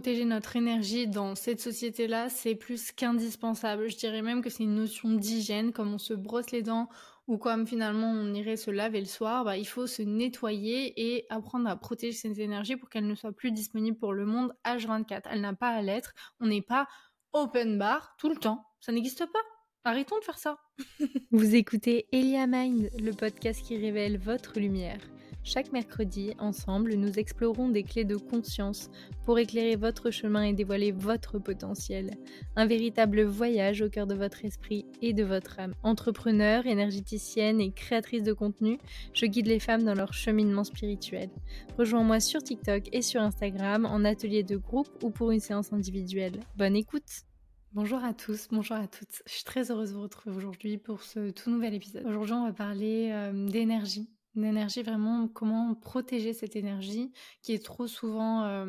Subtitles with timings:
[0.00, 3.90] Protéger notre énergie dans cette société-là, c'est plus qu'indispensable.
[3.90, 6.88] Je dirais même que c'est une notion d'hygiène, comme on se brosse les dents
[7.26, 11.26] ou comme finalement on irait se laver le soir, bah, il faut se nettoyer et
[11.28, 15.24] apprendre à protéger cette énergie pour qu'elle ne soit plus disponible pour le monde H24.
[15.30, 16.14] Elle n'a pas à l'être.
[16.40, 16.88] On n'est pas
[17.34, 18.64] open bar tout le temps.
[18.80, 19.42] Ça n'existe pas.
[19.84, 20.56] Arrêtons de faire ça.
[21.30, 25.00] Vous écoutez Elia Mind, le podcast qui révèle votre lumière.
[25.42, 28.90] Chaque mercredi, ensemble, nous explorons des clés de conscience
[29.24, 32.10] pour éclairer votre chemin et dévoiler votre potentiel.
[32.56, 35.74] Un véritable voyage au cœur de votre esprit et de votre âme.
[35.82, 38.78] Entrepreneur, énergéticienne et créatrice de contenu,
[39.14, 41.30] je guide les femmes dans leur cheminement spirituel.
[41.78, 46.38] Rejoins-moi sur TikTok et sur Instagram en atelier de groupe ou pour une séance individuelle.
[46.56, 47.24] Bonne écoute
[47.72, 49.22] Bonjour à tous, bonjour à toutes.
[49.26, 52.04] Je suis très heureuse de vous retrouver aujourd'hui pour ce tout nouvel épisode.
[52.04, 57.12] Aujourd'hui, on va parler euh, d'énergie une énergie vraiment, comment protéger cette énergie
[57.42, 58.64] qui est trop souvent,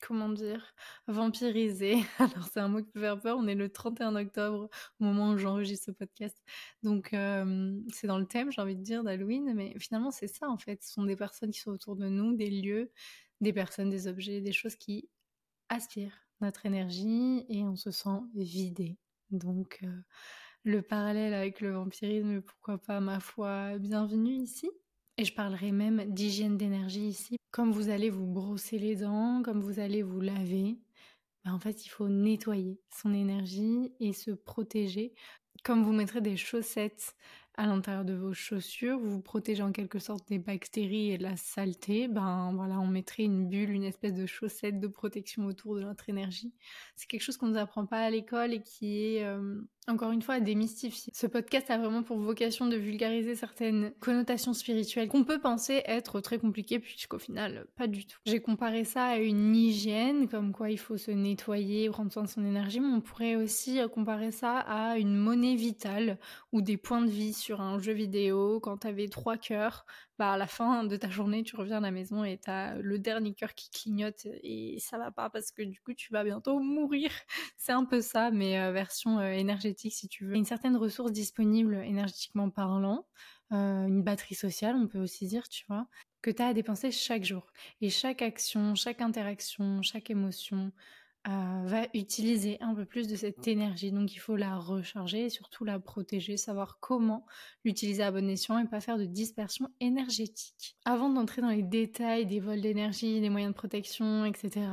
[0.00, 0.74] comment dire,
[1.06, 1.98] vampirisée?
[2.18, 4.68] Alors c'est un mot qui peut faire peur, on est le 31 octobre
[5.00, 6.36] au moment où j'enregistre ce podcast.
[6.82, 10.58] Donc c'est dans le thème, j'ai envie de dire, d'Halloween, mais finalement c'est ça en
[10.58, 10.82] fait.
[10.82, 12.90] Ce sont des personnes qui sont autour de nous, des lieux,
[13.40, 15.08] des personnes, des objets, des choses qui
[15.68, 18.98] aspirent notre énergie et on se sent vidé.
[19.30, 19.82] Donc
[20.64, 24.70] le parallèle avec le vampirisme, pourquoi pas, ma foi, bienvenue ici.
[25.18, 27.36] Et je parlerai même d'hygiène d'énergie ici.
[27.50, 30.78] Comme vous allez vous brosser les dents, comme vous allez vous laver,
[31.44, 35.14] ben en fait, il faut nettoyer son énergie et se protéger.
[35.64, 37.14] Comme vous mettrez des chaussettes
[37.56, 41.22] à l'intérieur de vos chaussures, vous vous protégez en quelque sorte des bactéries et de
[41.22, 45.76] la saleté, ben voilà, on mettrait une bulle, une espèce de chaussette de protection autour
[45.76, 46.52] de notre énergie.
[46.96, 50.12] C'est quelque chose qu'on ne nous apprend pas à l'école et qui est euh, encore
[50.12, 51.12] une fois, à démystifier.
[51.14, 56.20] Ce podcast a vraiment pour vocation de vulgariser certaines connotations spirituelles qu'on peut penser être
[56.20, 58.18] très compliquées, puisqu'au final, pas du tout.
[58.24, 62.28] J'ai comparé ça à une hygiène, comme quoi il faut se nettoyer, prendre soin de
[62.28, 66.18] son énergie, mais on pourrait aussi comparer ça à une monnaie vitale
[66.52, 68.60] ou des points de vie sur un jeu vidéo.
[68.60, 69.84] Quand t'avais trois cœurs,
[70.18, 72.98] bah à la fin de ta journée, tu reviens à la maison et t'as le
[72.98, 76.60] dernier cœur qui clignote et ça va pas parce que du coup, tu vas bientôt
[76.60, 77.10] mourir.
[77.56, 80.34] C'est un peu ça, mais euh, version euh, énergétique si tu veux.
[80.36, 83.06] Une certaine ressource disponible énergétiquement parlant,
[83.52, 85.88] euh, une batterie sociale, on peut aussi dire, tu vois,
[86.22, 87.52] que tu as à dépenser chaque jour.
[87.80, 90.72] Et chaque action, chaque interaction, chaque émotion,
[91.28, 93.92] euh, va utiliser un peu plus de cette énergie.
[93.92, 97.24] Donc il faut la recharger et surtout la protéger, savoir comment
[97.64, 100.76] l'utiliser à bon escient et pas faire de dispersion énergétique.
[100.84, 104.66] Avant d'entrer dans les détails des vols d'énergie, des moyens de protection, etc.,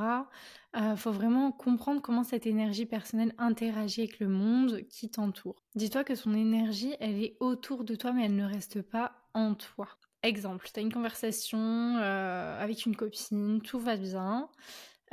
[0.75, 5.63] il euh, faut vraiment comprendre comment cette énergie personnelle interagit avec le monde qui t'entoure.
[5.75, 9.53] Dis-toi que son énergie, elle est autour de toi, mais elle ne reste pas en
[9.53, 9.87] toi.
[10.23, 14.49] Exemple, tu as une conversation euh, avec une copine, tout va bien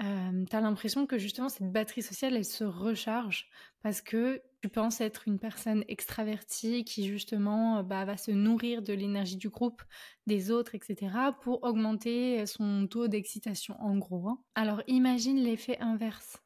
[0.02, 3.48] euh, tu as l'impression que justement cette batterie sociale, elle se recharge
[3.82, 8.92] parce que tu penses être une personne extravertie qui justement bah, va se nourrir de
[8.92, 9.82] l'énergie du groupe,
[10.26, 11.14] des autres, etc.
[11.40, 14.28] pour augmenter son taux d'excitation en gros.
[14.28, 14.38] Hein.
[14.54, 16.38] Alors imagine l'effet inverse.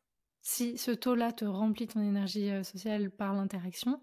[0.42, 4.00] Si ce taux-là te remplit ton énergie sociale par l'interaction,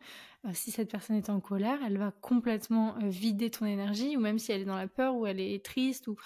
[0.54, 4.40] si cette personne est en colère, elle va complètement euh, vider ton énergie, ou même
[4.40, 6.18] si elle est dans la peur, ou elle est triste, ou,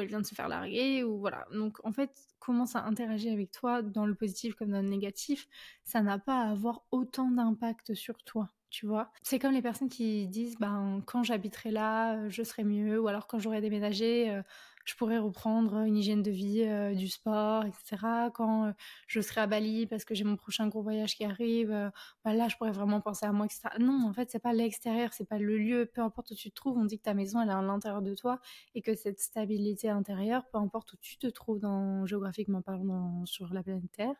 [0.00, 1.46] elle vient de se faire larguer, ou voilà.
[1.52, 5.46] Donc en fait, comment ça interagit avec toi dans le positif comme dans le négatif,
[5.84, 8.50] ça n'a pas à avoir autant d'impact sur toi.
[8.70, 13.00] Tu vois, c'est comme les personnes qui disent ben quand j'habiterai là, je serai mieux,
[13.00, 14.42] ou alors quand j'aurai déménagé,
[14.84, 18.30] je pourrais reprendre une hygiène de vie, euh, du sport, etc.
[18.34, 18.72] Quand euh,
[19.06, 21.90] je serai à Bali parce que j'ai mon prochain gros voyage qui arrive, euh,
[22.24, 23.62] bah là je pourrais vraiment penser à moi, etc.
[23.80, 26.54] Non, en fait c'est pas l'extérieur, c'est pas le lieu, peu importe où tu te
[26.54, 28.40] trouves, on dit que ta maison elle est à l'intérieur de toi
[28.74, 33.52] et que cette stabilité intérieure, peu importe où tu te trouves dans, géographiquement parlant sur
[33.54, 34.16] la planète Terre,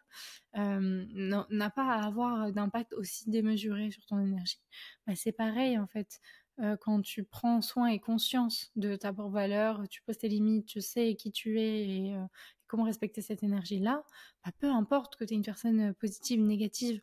[0.54, 4.60] n'a pas à avoir d'impact aussi démesuré sur ton énergie.
[5.06, 6.20] Bah, c'est pareil en fait.
[6.60, 10.66] Euh, quand tu prends soin et conscience de ta propre valeur, tu poses tes limites,
[10.66, 12.24] tu sais qui tu es et, euh,
[12.68, 14.04] comment respecter cette énergie-là,
[14.44, 17.00] bah, peu importe que tu es une personne euh, positive, négative,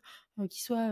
[0.48, 0.88] qui soit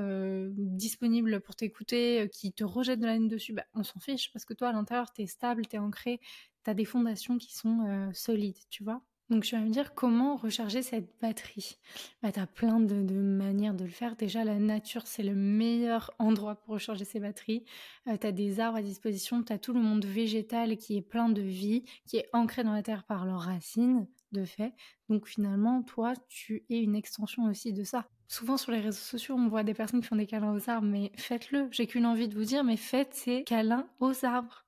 [0.52, 4.44] disponible pour t'écouter, qui te rejette de la ligne dessus, bah, on s'en fiche parce
[4.44, 6.20] que toi à l'intérieur, tu es stable, tu es ancré,
[6.64, 9.02] tu as des fondations qui sont solides, tu vois.
[9.30, 11.78] Donc je vais me dire comment recharger cette batterie.
[12.20, 14.16] Bah, tu plein de, manières de le faire.
[14.16, 17.64] Déjà, la nature, c'est le meilleur endroit pour recharger ses batteries.
[18.08, 21.42] Euh, tu des arbres à disposition, tu tout le monde végétal qui est plein de
[21.42, 24.74] vie, qui est ancré dans la terre par leurs racines, de fait.
[25.08, 28.08] Donc finalement, toi, tu es une extension aussi de ça.
[28.26, 30.86] Souvent sur les réseaux sociaux, on voit des personnes qui font des câlins aux arbres,
[30.88, 31.68] mais faites-le.
[31.70, 34.66] J'ai qu'une envie de vous dire, mais faites ces câlins aux arbres.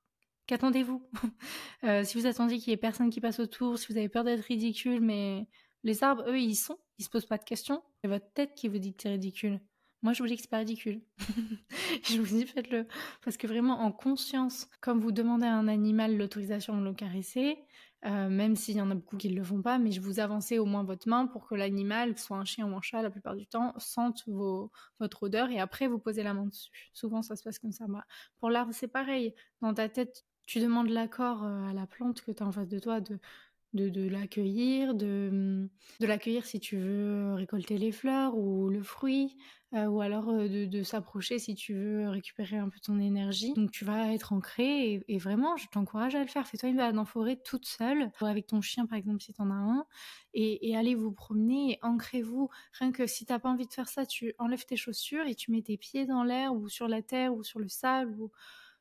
[0.53, 1.03] Qu'attendez-vous?
[1.85, 4.23] Euh, Si vous attendez qu'il y ait personne qui passe autour, si vous avez peur
[4.23, 5.49] d'être ridicule, mais
[5.83, 7.83] Les arbres, eux, ils sont, ils se posent pas de questions.
[8.03, 9.61] C'est votre tête qui vous dit que c'est ridicule.
[10.03, 11.01] Moi, je vous dis que c'est pas ridicule.
[12.05, 12.87] je vous dis, faites-le.
[13.25, 17.57] Parce que vraiment, en conscience, comme vous demandez à un animal l'autorisation de le caresser,
[18.05, 20.19] euh, même s'il y en a beaucoup qui ne le font pas, mais je vous
[20.19, 23.11] avancez au moins votre main pour que l'animal, soit un chien ou un chat la
[23.11, 26.71] plupart du temps, sente votre odeur et après vous posez la main dessus.
[26.93, 27.87] Souvent, ça se passe comme ça.
[28.39, 29.35] Pour l'arbre, c'est pareil.
[29.61, 32.69] Dans ta tête, tu demandes l'accord euh, à la plante que tu as en face
[32.69, 33.19] de toi de
[33.75, 35.69] de, l'accueillir, de,
[36.01, 39.37] de l'accueillir si tu veux récolter les fleurs ou le fruit,
[39.75, 43.55] euh, ou alors euh, de, s'approcher si tu veux récupérer un peu ton énergie.
[43.55, 46.47] Donc tu vas être ancré et, vraiment, je t'encourage à le faire.
[46.47, 49.51] Fais-toi une balade en forêt toute seule, avec ton chien par exemple si tu en
[49.51, 49.87] as un,
[50.35, 52.51] et, allez vous promener et ancrez-vous.
[52.79, 55.51] Rien que si t'as pas envie de faire ça, tu enlèves tes chaussures et tu
[55.51, 58.21] mets tes pieds dans l'air ou sur la terre ou sur le sable.
[58.21, 58.31] Ou...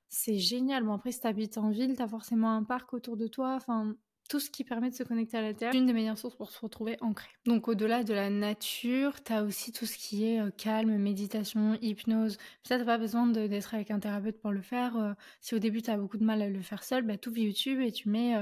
[0.09, 0.83] C'est génial.
[0.83, 3.55] Bon après si t'habites en ville, t'as forcément un parc autour de toi.
[3.55, 3.95] Enfin,
[4.31, 6.51] tout ce qui permet de se connecter à la Terre, une des meilleures sources pour
[6.51, 7.27] se retrouver ancré.
[7.45, 11.77] Donc au-delà de la nature, tu as aussi tout ce qui est euh, calme, méditation,
[11.81, 12.37] hypnose.
[12.63, 14.95] Ça, t'as pas besoin d'être avec un thérapeute pour le faire.
[14.95, 15.11] Euh,
[15.41, 17.81] si au début tu as beaucoup de mal à le faire seul, bah, tout YouTube
[17.81, 18.37] et tu mets,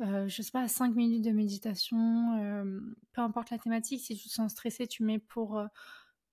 [0.00, 4.00] euh, je sais pas, 5 minutes de méditation, peu importe la thématique.
[4.00, 5.62] Si tu te sens stressé, tu mets pour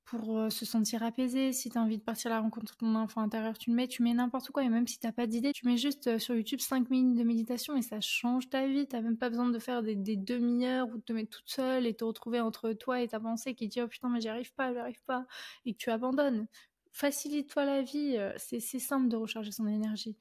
[0.06, 1.54] pour se sentir apaisé.
[1.54, 3.76] Si tu as envie de partir à la rencontre de ton enfant intérieur, tu le
[3.76, 4.64] mets, tu mets n'importe quoi.
[4.64, 7.76] Et même si t'as pas d'idée, tu mets juste sur YouTube 5 minutes de méditation
[7.78, 8.88] et ça change ta vie.
[8.88, 11.94] T'as même pas besoin de faire des, demi-heures ou de te mettre toute seule et
[11.94, 14.74] te retrouver entre toi et ta pensée qui dit oh putain mais j'y arrive pas,
[14.74, 15.26] j'y arrive pas
[15.66, 16.48] et que tu abandonnes.
[16.92, 18.18] Facilite-toi la vie.
[18.38, 20.18] C'est simple de recharger son énergie.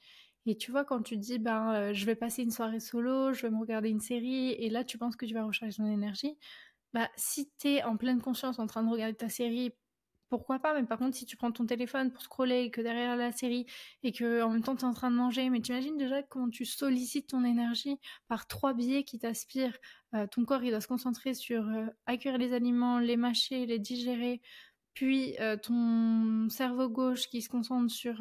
[0.46, 3.50] Et tu vois, quand tu dis, ben, je vais passer une soirée solo, je vais
[3.50, 6.38] me regarder une série, et là, tu penses que tu vas recharger ton énergie,
[6.94, 9.72] bah, si es en pleine conscience en train de regarder ta série,
[10.31, 13.16] pourquoi pas Mais par contre, si tu prends ton téléphone pour scroller et que derrière
[13.16, 13.66] la série
[14.04, 16.22] et que en même temps tu es en train de manger, mais tu imagines déjà
[16.22, 17.98] comment tu sollicites ton énergie
[18.28, 19.76] par trois biais qui t'aspirent.
[20.14, 23.81] Euh, ton corps, il doit se concentrer sur euh, accueillir les aliments, les mâcher, les
[23.81, 24.40] digérer,
[24.94, 28.19] puis euh, ton cerveau gauche qui se concentre sur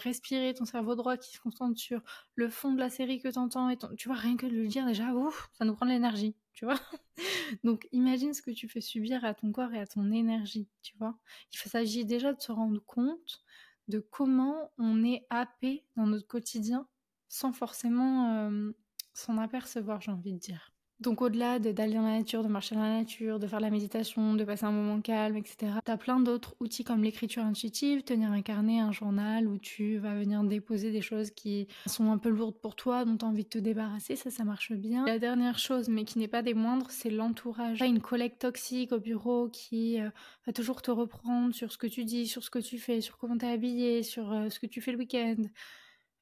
[0.00, 2.00] respirer, ton cerveau droit qui se concentre sur
[2.34, 4.66] le fond de la série que tu entends, et tu vois, rien que de le
[4.66, 6.80] dire déjà, ouf, ça nous prend de l'énergie, tu vois.
[7.64, 10.96] Donc imagine ce que tu fais subir à ton corps et à ton énergie, tu
[10.98, 11.18] vois.
[11.52, 13.42] Il s'agit déjà de se rendre compte
[13.88, 16.88] de comment on est happé dans notre quotidien
[17.28, 18.72] sans forcément euh,
[19.14, 20.71] s'en apercevoir, j'ai envie de dire.
[21.02, 24.34] Donc au-delà d'aller dans la nature, de marcher dans la nature, de faire la méditation,
[24.34, 28.30] de passer un moment calme, etc., tu as plein d'autres outils comme l'écriture intuitive, tenir
[28.30, 32.28] un carnet, un journal où tu vas venir déposer des choses qui sont un peu
[32.28, 35.04] lourdes pour toi, dont tu as envie de te débarrasser, ça ça marche bien.
[35.04, 37.78] La dernière chose, mais qui n'est pas des moindres, c'est l'entourage.
[37.78, 40.08] T'as une collègue toxique au bureau qui euh,
[40.46, 43.18] va toujours te reprendre sur ce que tu dis, sur ce que tu fais, sur
[43.18, 45.42] comment t'es habillé, sur euh, ce que tu fais le week-end.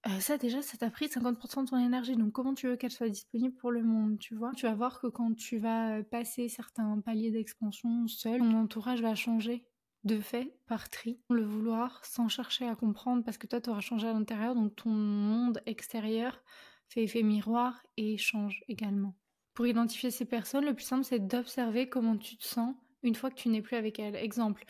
[0.07, 2.91] Euh, ça déjà, ça t'a pris 50% de ton énergie, donc comment tu veux qu'elle
[2.91, 4.53] soit disponible pour le monde, tu vois?
[4.57, 9.03] Tu vas voir que quand tu vas euh, passer certains paliers d'expansion seul, ton entourage
[9.03, 9.67] va changer
[10.05, 13.81] de fait par tri, le vouloir sans chercher à comprendre parce que toi tu auras
[13.81, 16.43] changé à l'intérieur, donc ton monde extérieur
[16.89, 19.15] fait effet miroir et change également.
[19.53, 23.31] Pour identifier ces personnes, le plus simple c'est d'observer comment tu te sens une fois
[23.31, 24.17] que tu n'es plus avec elles.
[24.17, 24.65] Exemple,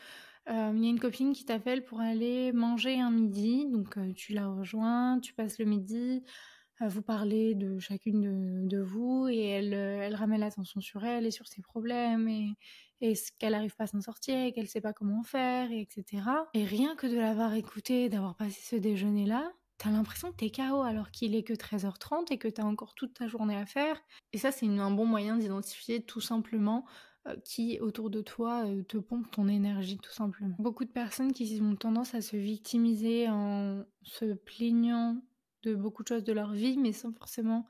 [0.49, 4.11] euh, il y a une copine qui t'appelle pour aller manger un midi, donc euh,
[4.13, 6.23] tu la rejoins, tu passes le midi,
[6.81, 11.31] euh, vous parlez de chacune de, vous et elle, elle ramène l'attention sur elle et
[11.31, 12.55] sur ses problèmes et,
[13.01, 16.23] et qu'elle n'arrive pas à s'en sortir et qu'elle sait pas comment faire, et etc.
[16.53, 20.81] Et rien que de l'avoir écouté, d'avoir passé ce déjeuner-là, t'as l'impression que t'es KO
[20.81, 23.99] alors qu'il est que 13h30 et que t'as encore toute ta journée à faire.
[24.33, 26.85] Et ça, c'est un bon moyen d'identifier tout simplement
[27.43, 30.55] qui autour de toi euh, te pompe ton énergie tout simplement.
[30.59, 35.21] Beaucoup de personnes qui ont tendance à se victimiser en se plaignant
[35.63, 37.67] de beaucoup de choses de leur vie, mais sans forcément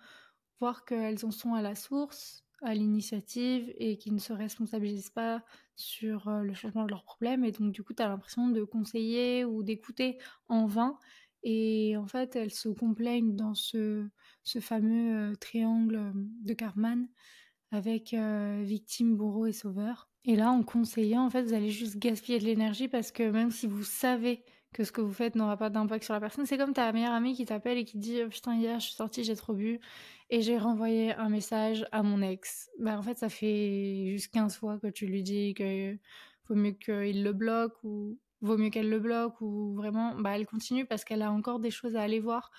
[0.60, 5.44] voir qu'elles en sont à la source, à l'initiative et qui ne se responsabilisent pas
[5.76, 7.44] sur euh, le changement de leurs problèmes.
[7.44, 10.18] Et donc, du coup, tu as l'impression de conseiller ou d'écouter
[10.48, 10.98] en vain.
[11.44, 14.08] Et en fait, elles se complaignent dans ce,
[14.44, 17.08] ce fameux triangle de Carman
[17.72, 20.10] avec euh, victime, bourreau et sauveur.
[20.26, 23.50] Et là, en conseillant, en fait, vous allez juste gaspiller de l'énergie parce que même
[23.50, 26.58] si vous savez que ce que vous faites n'aura pas d'impact sur la personne, c'est
[26.58, 29.24] comme ta meilleure amie qui t'appelle et qui dit oh, Putain, hier, je suis sortie,
[29.24, 29.80] j'ai trop bu
[30.30, 32.70] et j'ai renvoyé un message à mon ex.
[32.80, 35.98] Bah, en fait, ça fait juste 15 fois que tu lui dis que
[36.48, 40.46] vaut mieux qu'il le bloque ou vaut mieux qu'elle le bloque ou vraiment, bah, elle
[40.46, 42.52] continue parce qu'elle a encore des choses à aller voir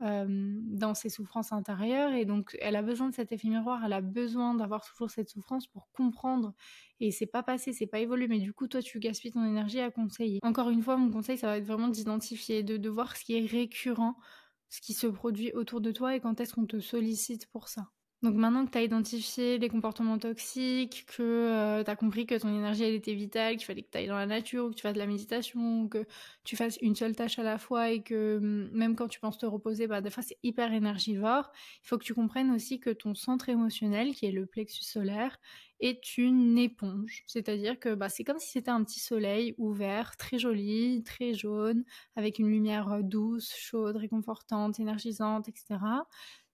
[0.00, 4.00] dans ses souffrances intérieures et donc elle a besoin de cet effet miroir, elle a
[4.00, 6.54] besoin d'avoir toujours cette souffrance pour comprendre
[7.00, 9.80] et c'est pas passé, c'est pas évolué mais du coup toi tu gaspilles ton énergie
[9.80, 10.38] à conseiller.
[10.42, 13.34] Encore une fois mon conseil ça va être vraiment d'identifier, de, de voir ce qui
[13.36, 14.16] est récurrent,
[14.68, 17.88] ce qui se produit autour de toi et quand est-ce qu'on te sollicite pour ça.
[18.22, 22.34] Donc maintenant que tu as identifié les comportements toxiques, que euh, tu as compris que
[22.34, 24.82] ton énergie elle était vitale, qu'il fallait que tu ailles dans la nature, que tu
[24.82, 26.04] fasses de la méditation, que
[26.42, 29.38] tu fasses une seule tâche à la fois et que mm, même quand tu penses
[29.38, 31.52] te reposer, bah, des fois c'est hyper énergivore,
[31.84, 35.38] il faut que tu comprennes aussi que ton centre émotionnel, qui est le plexus solaire,
[35.78, 37.22] est une éponge.
[37.28, 41.84] C'est-à-dire que bah, c'est comme si c'était un petit soleil ouvert, très joli, très jaune,
[42.16, 45.78] avec une lumière euh, douce, chaude, réconfortante, énergisante, etc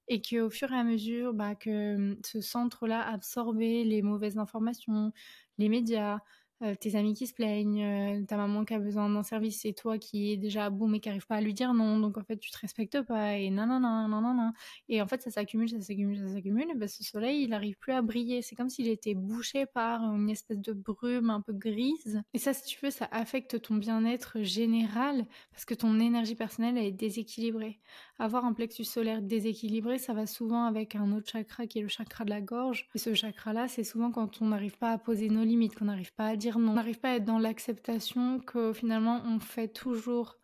[0.09, 5.13] et qu'au fur et à mesure bah, que ce centre-là absorbait les mauvaises informations,
[5.59, 6.21] les médias,
[6.63, 9.73] euh, tes amis qui se plaignent, euh, ta maman qui a besoin d'un service, c'est
[9.73, 12.23] toi qui est déjà boum mais qui n'arrive pas à lui dire non, donc en
[12.23, 14.53] fait tu te respectes pas et non non non non non non
[14.89, 17.77] et en fait ça s'accumule, ça s'accumule, ça s'accumule, et ben, ce soleil il n'arrive
[17.77, 21.53] plus à briller, c'est comme s'il était bouché par une espèce de brume un peu
[21.53, 26.37] grise et ça si tu veux ça affecte ton bien-être général parce que ton énergie
[26.37, 27.81] personnelle elle est déséquilibrée.
[28.19, 31.89] Avoir un plexus solaire déséquilibré, ça va souvent avec un autre chakra qui est le
[31.89, 32.89] chakra de la gorge.
[32.95, 35.87] Et ce chakra là c'est souvent quand on n'arrive pas à poser nos limites, qu'on
[35.87, 39.69] n'arrive pas à dire on n'arrive pas à être dans l'acceptation que finalement on fait
[39.69, 40.37] toujours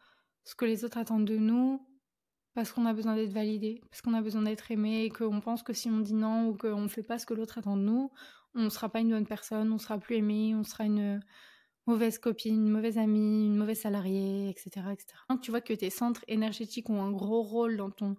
[0.44, 1.86] ce que les autres attendent de nous
[2.54, 5.62] parce qu'on a besoin d'être validé, parce qu'on a besoin d'être aimé et qu'on pense
[5.62, 7.82] que si on dit non ou qu'on ne fait pas ce que l'autre attend de
[7.82, 8.10] nous,
[8.54, 11.20] on ne sera pas une bonne personne, on sera plus aimé, on sera une
[11.86, 14.92] mauvaise copine, une mauvaise amie, une mauvaise salariée, etc.
[14.92, 15.24] etc.
[15.28, 18.16] Donc tu vois que tes centres énergétiques ont un gros rôle dans ton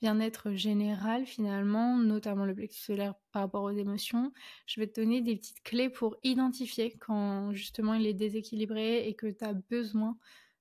[0.00, 4.32] bien-être général finalement, notamment le plexus solaire par rapport aux émotions,
[4.66, 9.14] je vais te donner des petites clés pour identifier quand justement il est déséquilibré et
[9.14, 10.18] que tu as besoin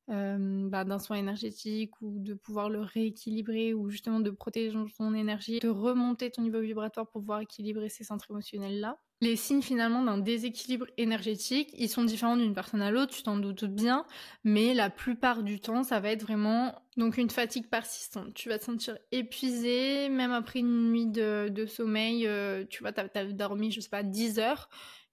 [0.09, 5.13] euh, bah, d'un soin énergétique ou de pouvoir le rééquilibrer ou justement de protéger ton
[5.13, 8.99] énergie, de remonter ton niveau vibratoire pour pouvoir équilibrer ces centres émotionnels là.
[9.23, 13.37] Les signes finalement d'un déséquilibre énergétique, ils sont différents d'une personne à l'autre, tu t'en
[13.37, 14.05] doutes bien,
[14.43, 18.33] mais la plupart du temps, ça va être vraiment donc une fatigue persistante.
[18.33, 23.07] Tu vas te sentir épuisé, même après une nuit de, sommeil, euh, tu vois, t'as
[23.15, 24.67] as dormi, je sais pas, 10 heures,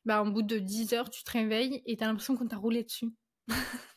[0.04, 2.82] bah, au bout de 10 heures, tu te réveilles et t'as l'impression qu'on t'a roulé
[2.82, 3.10] dessus.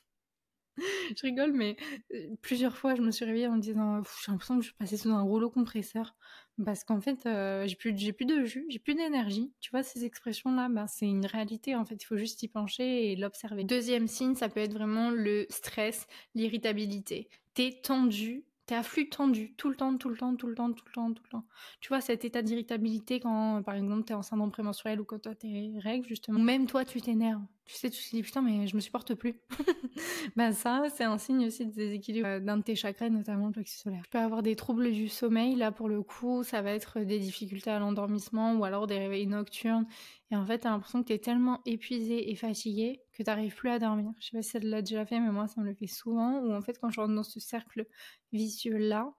[0.78, 1.76] je rigole, mais
[2.14, 4.78] euh, plusieurs fois, je me suis réveillée en me disant, j'ai l'impression que je suis
[4.78, 6.16] passée sous un rouleau compresseur.
[6.64, 9.52] Parce qu'en fait, euh, j'ai plus, plus de jus, j'ai plus d'énergie.
[9.60, 11.76] Tu vois, ces expressions-là, ben, c'est une réalité.
[11.76, 13.64] En fait, il faut juste y pencher et l'observer.
[13.64, 16.06] Deuxième signe, ça peut être vraiment le stress,
[16.36, 17.30] l'irritabilité.
[17.56, 20.72] T'es tendu, T'es à flux tendu, tout le temps, tout le temps, tout le temps,
[20.72, 21.46] tout le temps, tout le temps.
[21.82, 25.36] Tu vois, cet état d'irritabilité quand, par exemple, t'es en syndrome prémenstruel ou quand t'as
[25.36, 26.40] tes règles, justement.
[26.40, 27.44] Même toi, tu t'énerves.
[27.66, 29.36] Tu sais, tu te dis, putain, mais je me supporte plus.
[30.38, 33.52] ben ça, c'est un signe aussi de déséquilibre euh, d'un de tes chakras, notamment le
[33.52, 34.02] plexus solaire.
[34.04, 35.56] Tu peux avoir des troubles du sommeil.
[35.56, 39.28] Là, pour le coup, ça va être des difficultés à l'endormissement ou alors des réveils
[39.28, 39.86] nocturnes.
[40.32, 43.80] Et en fait, t'as l'impression que t'es tellement épuisé et fatigué que t'arrives plus à
[43.80, 44.12] dormir.
[44.20, 46.40] Je sais pas si ça l'a déjà fait, mais moi, ça me le fait souvent.
[46.40, 47.86] Ou en fait, quand je rentre dans ce cercle
[48.32, 49.14] vicieux-là,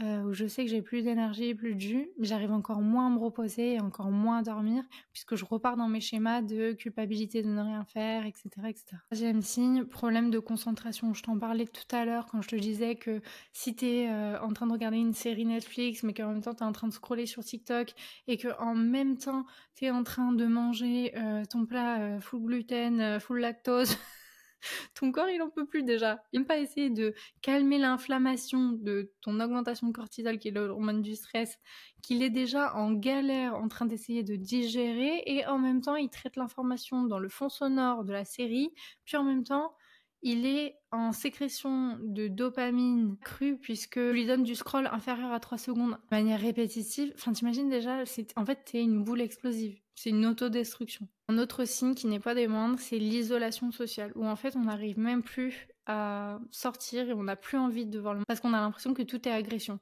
[0.00, 3.10] euh, où je sais que j'ai plus d'énergie, plus de jus, j'arrive encore moins à
[3.10, 7.42] me reposer et encore moins à dormir, puisque je repars dans mes schémas de culpabilité
[7.42, 8.48] de ne rien faire, etc.
[8.68, 8.84] etc.
[9.10, 11.14] Deuxième signe, problème de concentration.
[11.14, 13.20] Je t'en parlais tout à l'heure quand je te disais que
[13.52, 16.54] si tu es euh, en train de regarder une série Netflix, mais qu'en même temps
[16.54, 17.92] tu es en train de scroller sur TikTok,
[18.28, 22.44] et que en même temps tu es en train de manger euh, ton plat full
[22.44, 23.96] gluten, full lactose,
[24.94, 26.22] ton corps il en peut plus déjà.
[26.32, 31.14] Il pas essayer de calmer l'inflammation de ton augmentation de cortisol qui est l'hormone du
[31.14, 31.58] stress,
[32.02, 36.10] qu'il est déjà en galère en train d'essayer de digérer et en même temps il
[36.10, 38.70] traite l'information dans le fond sonore de la série,
[39.04, 39.74] puis en même temps
[40.22, 45.58] il est en sécrétion de dopamine crue puisque lui donne du scroll inférieur à 3
[45.58, 47.12] secondes de manière répétitive.
[47.14, 48.02] Enfin, t'imagines déjà,
[48.36, 49.78] en fait, t'es une boule explosive.
[49.98, 51.08] C'est une autodestruction.
[51.26, 54.62] Un autre signe qui n'est pas des moindres, c'est l'isolation sociale, où en fait on
[54.62, 58.38] n'arrive même plus à sortir et on n'a plus envie de voir le monde parce
[58.38, 59.80] qu'on a l'impression que tout est agression.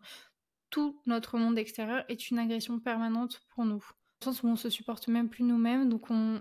[0.70, 3.84] Tout notre monde extérieur est une agression permanente pour nous.
[4.22, 6.40] Dans le sens où on se supporte même plus nous-mêmes, donc on,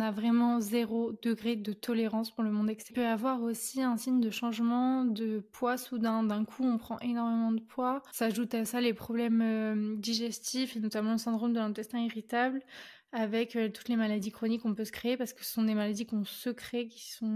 [0.00, 3.04] a vraiment zéro degré de tolérance pour le monde extérieur.
[3.04, 6.22] Il peut y avoir aussi un signe de changement de poids soudain.
[6.22, 8.02] D'un coup, on prend énormément de poids.
[8.10, 12.62] S'ajoute à ça les problèmes euh, digestifs et notamment le syndrome de l'intestin irritable
[13.14, 15.74] avec euh, toutes les maladies chroniques qu'on peut se créer parce que ce sont des
[15.74, 17.26] maladies qu'on se crée, qui sont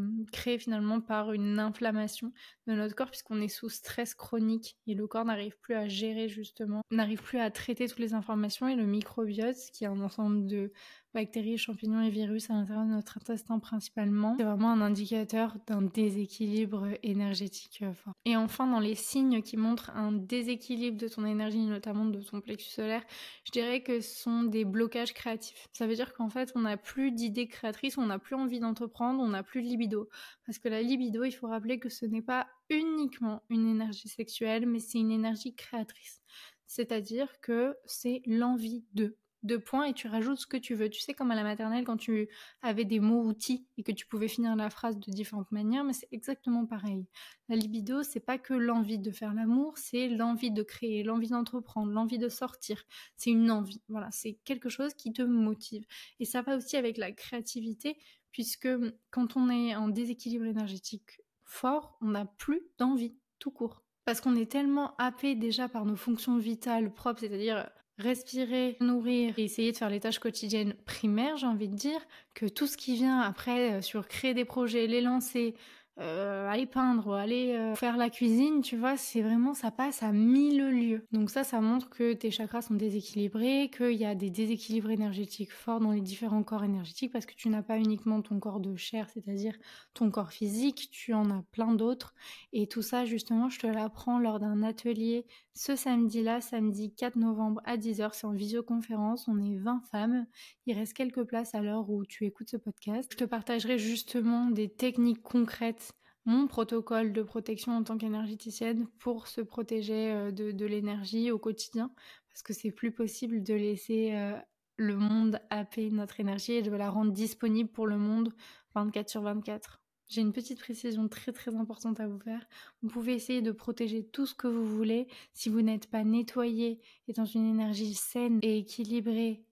[0.00, 2.32] euh, créées finalement par une inflammation
[2.66, 6.30] de notre corps puisqu'on est sous stress chronique et le corps n'arrive plus à gérer
[6.30, 10.46] justement, n'arrive plus à traiter toutes les informations et le microbiote qui est un ensemble
[10.46, 10.72] de
[11.16, 14.36] bactéries, champignons et virus à l'intérieur de notre intestin principalement.
[14.38, 18.12] C'est vraiment un indicateur d'un déséquilibre énergétique euh, fort.
[18.26, 22.42] Et enfin, dans les signes qui montrent un déséquilibre de ton énergie, notamment de ton
[22.42, 23.02] plexus solaire,
[23.44, 25.66] je dirais que ce sont des blocages créatifs.
[25.72, 29.22] Ça veut dire qu'en fait, on n'a plus d'idées créatrices, on n'a plus envie d'entreprendre,
[29.22, 30.10] on n'a plus de libido.
[30.44, 34.66] Parce que la libido, il faut rappeler que ce n'est pas uniquement une énergie sexuelle,
[34.66, 36.20] mais c'est une énergie créatrice.
[36.66, 40.90] c'est-à-dire que c'est l'envie de deux points et tu rajoutes ce que tu veux.
[40.90, 42.28] Tu sais, comme à la maternelle, quand tu
[42.62, 45.92] avais des mots outils et que tu pouvais finir la phrase de différentes manières, mais
[45.92, 47.06] c'est exactement pareil.
[47.48, 51.92] La libido, c'est pas que l'envie de faire l'amour, c'est l'envie de créer, l'envie d'entreprendre,
[51.92, 52.82] l'envie de sortir.
[53.16, 53.80] C'est une envie.
[53.88, 55.84] Voilà, c'est quelque chose qui te motive.
[56.20, 57.96] Et ça va aussi avec la créativité,
[58.32, 58.68] puisque
[59.10, 63.82] quand on est en déséquilibre énergétique fort, on n'a plus d'envie, tout court.
[64.04, 69.44] Parce qu'on est tellement happé déjà par nos fonctions vitales propres, c'est-à-dire respirer, nourrir et
[69.44, 72.00] essayer de faire les tâches quotidiennes primaires, j'ai envie de dire,
[72.34, 75.54] que tout ce qui vient après euh, sur créer des projets, les lancer,
[75.98, 80.12] euh, aller peindre, aller euh, faire la cuisine, tu vois, c'est vraiment, ça passe à
[80.12, 81.06] mille lieues.
[81.10, 85.52] Donc ça, ça montre que tes chakras sont déséquilibrés, qu'il y a des déséquilibres énergétiques
[85.52, 88.76] forts dans les différents corps énergétiques, parce que tu n'as pas uniquement ton corps de
[88.76, 89.56] chair, c'est-à-dire
[89.94, 92.12] ton corps physique, tu en as plein d'autres.
[92.52, 95.24] Et tout ça, justement, je te l'apprends lors d'un atelier
[95.56, 100.26] ce samedi-là, samedi 4 novembre à 10h, c'est en visioconférence, on est 20 femmes,
[100.66, 103.08] il reste quelques places à l'heure où tu écoutes ce podcast.
[103.10, 105.92] Je te partagerai justement des techniques concrètes
[106.26, 111.90] mon protocole de protection en tant qu'énergéticienne pour se protéger euh, de, l'énergie au quotidien,
[112.28, 114.36] parce que c'est plus possible de laisser euh,
[114.76, 118.34] le monde happer notre énergie et de la rendre disponible pour le monde
[118.74, 119.80] 24 sur 24.
[120.08, 122.46] J'ai une petite précision très très importante à vous faire.
[122.82, 125.08] Vous pouvez essayer de protéger tout ce que vous voulez.
[125.32, 129.44] Si vous n'êtes pas nettoyé et dans une énergie saine et équilibrée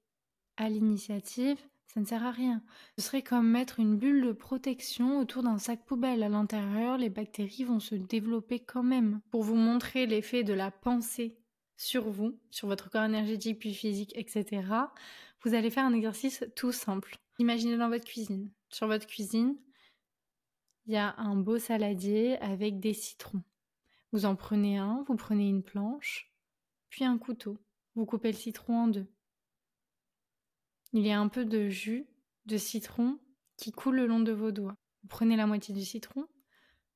[0.57, 2.63] à l'initiative, ça ne sert à rien.
[2.99, 6.23] Ce serait comme mettre une bulle de protection autour d'un sac poubelle.
[6.23, 9.21] À l'intérieur, les bactéries vont se développer quand même.
[9.31, 11.37] Pour vous montrer l'effet de la pensée
[11.77, 14.63] sur vous, sur votre corps énergétique puis physique, etc.,
[15.43, 17.17] vous allez faire un exercice tout simple.
[17.39, 18.51] Imaginez dans votre cuisine.
[18.71, 19.57] Sur votre cuisine,
[20.87, 23.43] il y a un beau saladier avec des citrons.
[24.13, 26.31] Vous en prenez un, vous prenez une planche,
[26.91, 27.59] puis un couteau.
[27.95, 29.07] Vous coupez le citron en deux.
[30.93, 32.07] Il y a un peu de jus
[32.47, 33.19] de citron
[33.57, 34.77] qui coule le long de vos doigts.
[35.03, 36.27] Vous prenez la moitié du citron,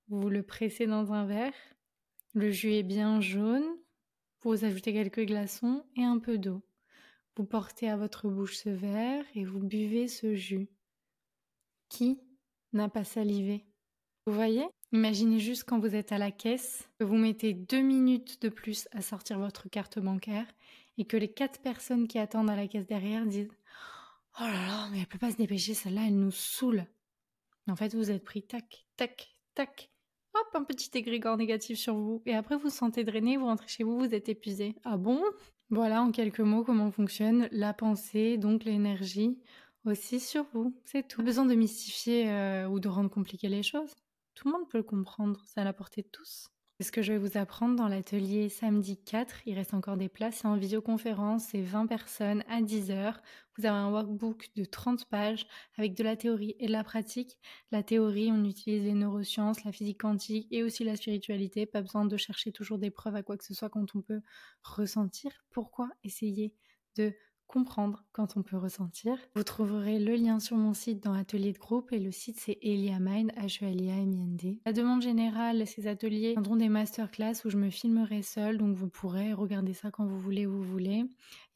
[0.08, 1.54] vous le pressez dans un verre,
[2.34, 3.66] le jus est bien jaune,
[4.42, 6.62] vous ajoutez quelques glaçons et un peu d'eau.
[7.36, 10.68] Vous portez à votre bouche ce verre et vous buvez ce jus.
[11.88, 12.20] Qui
[12.72, 13.64] n'a pas salivé
[14.28, 14.66] Vous voyez?
[14.92, 18.86] Imaginez juste quand vous êtes à la caisse, que vous mettez deux minutes de plus
[18.92, 20.44] à sortir votre carte bancaire
[20.98, 23.48] et que les quatre personnes qui attendent à la caisse derrière disent
[24.38, 26.84] Oh là là, mais elle peut pas se dépêcher, celle-là, elle nous saoule.
[27.68, 29.90] En fait, vous êtes pris tac, tac, tac.
[30.34, 32.20] Hop, un petit égrégore négatif sur vous.
[32.26, 34.74] Et après, vous vous sentez drainé, vous rentrez chez vous, vous êtes épuisé.
[34.84, 35.22] Ah bon?
[35.70, 39.38] Voilà en quelques mots comment fonctionne la pensée, donc l'énergie,
[39.86, 40.74] aussi sur vous.
[40.84, 41.22] C'est tout.
[41.22, 43.94] Pas besoin de mystifier euh, ou de rendre compliquées les choses.
[44.38, 46.48] Tout le monde peut le comprendre, c'est à la portée de tous.
[46.80, 49.34] Ce que je vais vous apprendre dans l'atelier samedi 4.
[49.46, 50.36] Il reste encore des places.
[50.36, 51.46] C'est en visioconférence.
[51.46, 53.20] C'est 20 personnes à 10 heures.
[53.56, 57.36] Vous avez un workbook de 30 pages avec de la théorie et de la pratique.
[57.72, 61.66] La théorie, on utilise les neurosciences, la physique quantique et aussi la spiritualité.
[61.66, 64.20] Pas besoin de chercher toujours des preuves à quoi que ce soit quand on peut
[64.62, 65.32] ressentir.
[65.50, 66.54] Pourquoi essayer
[66.94, 67.12] de
[67.48, 69.16] comprendre quand on peut ressentir.
[69.34, 72.58] Vous trouverez le lien sur mon site dans Atelier de groupe et le site c'est
[72.62, 76.32] Eliamind, h e l i a m i n d La demande générale, ces ateliers
[76.32, 80.20] viendront des masterclass où je me filmerai seule, donc vous pourrez regarder ça quand vous
[80.20, 81.04] voulez, où vous voulez.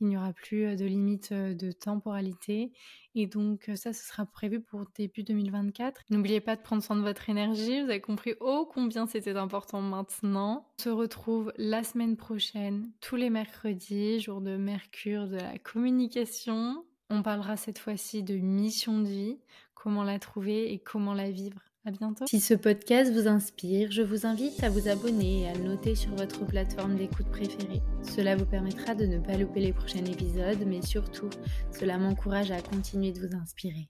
[0.03, 2.73] Il n'y aura plus de limite de temporalité
[3.15, 6.03] et donc ça, ce sera prévu pour début 2024.
[6.11, 7.81] N'oubliez pas de prendre soin de votre énergie.
[7.81, 10.67] Vous avez compris oh combien c'était important maintenant.
[10.81, 16.85] On se retrouve la semaine prochaine, tous les mercredis, jour de Mercure de la communication.
[17.09, 19.41] On parlera cette fois-ci de mission de vie,
[19.75, 21.61] comment la trouver et comment la vivre.
[21.91, 22.27] Bientôt.
[22.29, 26.15] Si ce podcast vous inspire, je vous invite à vous abonner et à noter sur
[26.15, 27.83] votre plateforme d'écoute préférée.
[28.03, 31.31] Cela vous permettra de ne pas louper les prochains épisodes, mais surtout,
[31.77, 33.89] cela m'encourage à continuer de vous inspirer.